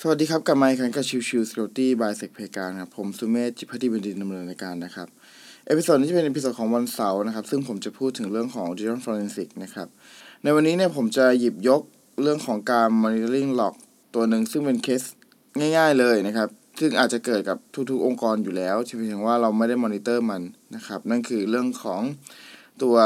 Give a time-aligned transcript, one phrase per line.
[0.00, 5.08] สวัสดีครับกลับมาพบกันกับ Chill Chill Security by SecPlayground ครับผมสุเมธจิพัฒน์บันดินดำเนินรายการนะครับ
[5.66, 9.88] episode นี้จะเป็น episode ของวันเสาร์นะครับ ซึ่งผมจะพูดถึงเรื่องของ Digital Forensic นะครับ
[10.42, 11.82] ในวันนี้เนี่ยผมจะหยิบยก
[12.22, 13.74] เรื่องของการ Monitoring Log
[14.14, 15.02] ตัวหนึ่งซึ่งเป็นเคส
[15.58, 17.58] ง่าย ๆเลยนะครับ ซึ่งอาจจะเกิดกับ
[17.90, 20.42] ทุกๆองค์กรอยู่แล้วเพียงว่าเราไม่ได้มอนิเตอร์มัน
[20.74, 22.02] นะครับ นั่นคือเรื่องของ
[22.82, 22.96] ตัว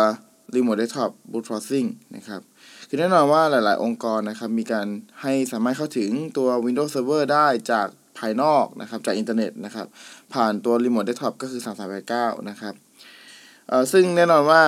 [0.55, 2.41] Remote Desktop Brute Forcing นะครับ
[2.89, 4.87] คือแน่นอนว่าหลาย ๆ องค์กรนะครับมีการ
[5.23, 9.87] ให้สามารถเข้าถึงตัว Windows Server ได้จากภายนอกนะครับจากอินเทอร์เน็ตนะครับ
[10.35, 11.61] ผ่านตัว Remote Desktop ก็คือ
[12.05, 12.75] 3389 นะครับ
[13.69, 14.63] เอ่อซึ่งแน่นอนว่า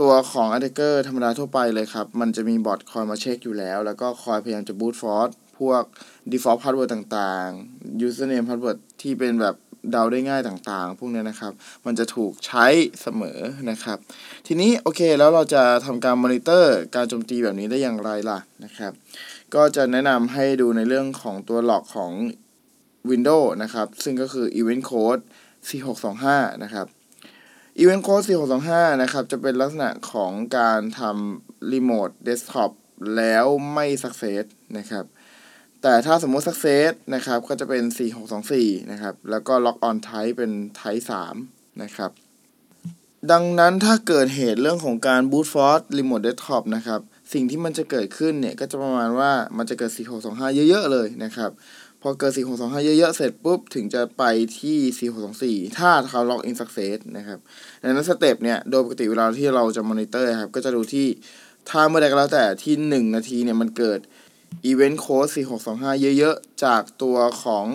[0.00, 5.82] ตัวของ Attacker ธรรมดาทั่วไปเลยครับ มันจะมีบอทคอยมาเช็คอยู่แล้ว แล้วก็คอยพยายามจะ boot force พวก
[6.30, 9.56] default password ต่าง ๆ username password ที่เป็นแบบ
[9.90, 11.52] เดาได้ง่ายต่างๆ พวกนี้นะครับ
[11.86, 12.66] มันจะถูกใช้
[13.02, 13.40] เสมอ
[13.70, 13.98] นะครับ
[14.46, 18.92] ทีนี้โอเคแล้วเราจะทำการมอนิเตอร์การโจมตีแบบนี้ได้อย่างไรล่ะนะครับ
[19.54, 22.12] ก็จะแนะนำให้ดูในเรื่องของตัวหลอกของ
[23.10, 25.22] Windows นะครับ ซึ่งก็คือ Event Code
[25.96, 26.86] 4625 นะครับ
[27.80, 28.24] Event Code
[28.62, 32.70] 4625 นะครับ จะเป็นลักษณะของการทำ Remote Desktop
[33.16, 34.44] แล้วไม่ Success
[34.78, 35.04] นะครับ
[35.88, 37.84] แต่ถ้าสมมติ Success นะครับก็จะเป็น
[38.36, 41.04] 4624 นะครับ แล้วก็ Lock on Type เป็น Type
[41.42, 42.10] 3 นะครับ
[43.30, 47.00] ดังนั้นถ้าเกิดเหตุเรื่องของการ boot force remote desktop นะครับ
[47.32, 49.90] สิ่งที่มันจะเกิดขึ้นเนี่ย ก็จะประมาณว่ามันจะเกิด
[50.26, 51.50] 4625 เยอะ ๆ เลยนะครับ
[52.02, 54.22] พอเกิด 4625 เยอะ ๆ เสร็จปุ๊บ ถึงจะไป
[54.60, 57.38] ที่ 4624 ถ้าเขา log in success นะครับ
[57.80, 61.06] ดังนั้นสเต็ปเนี่ย โดยปกติเวลาที่เราจะ monitor ครับ ก็จะดูที่
[61.68, 64.00] ถ้าเมื่อใดก็แล้วแต่ที่ 1 นาทีเนี่ยมันเกิด
[64.70, 65.30] event code
[65.66, 67.66] 4625 เยอะๆ จากตัวของ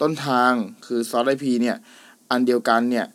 [0.00, 0.52] ต้นทาง
[0.86, 1.76] คือ source IP เนี่ย
[2.30, 3.06] อันเดียวกันเนี่ย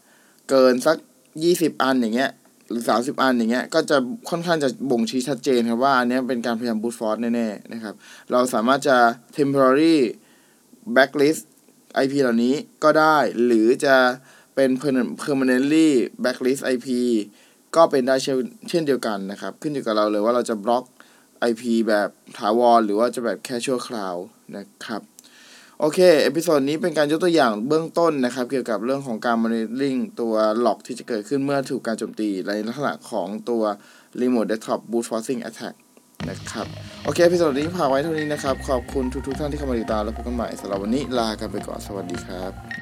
[0.49, 0.97] เกินสัก
[1.39, 2.31] 20 อันอย่างเงี้ย
[2.69, 3.97] หรือ 30 อันอย่างเงี้ยก็จะ
[4.29, 7.95] ค่อนข้างจะบ่งชี้ชัดเจนครับว่าอันนี้เป็นการพยายาม brute force แน่ๆนะครับ
[8.31, 8.97] เราสามารถจะ
[9.37, 9.97] temporary
[10.95, 11.41] backlist
[12.03, 13.95] IP เหล่านี้ก็ได้หรือจะ
[14.55, 14.69] เป็น
[15.21, 15.87] permanently
[16.23, 16.87] backlist IP
[17.75, 18.15] ก็เป็นได้
[18.69, 20.83] เช่นเดียวกันนะครับ ขึ้นอยู่กับเราเลยว่าเราจะบล็อก
[21.49, 24.21] IP แบบถาวรหรือว่าจะแบบ casual cloud
[24.57, 25.01] นะครับ
[25.79, 33.63] โอเค episode นี้เป็นการยกตัวอย่างเบื้องต้นนะครับ เกี่ยวกับเรื่องของการ monitoring ตัว log ที่จะเกิดขึ้นเมื่อถูกการโจมตีในลักษณะของตัว
[34.21, 35.75] remote desktop brute forcing attack
[36.29, 36.67] นะครับ
[37.03, 42.80] โอเค episode นี้ฝากไว้เท่านี้นะครับ ขอบคุณทุกๆท่านที่เข้ามาติดตาม แล้วพบกันใหม่สำหรับวันนี้ลากันไปก่อน สวัสดีครับ